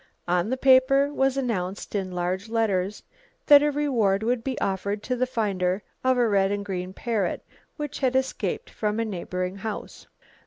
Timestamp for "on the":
0.27-0.57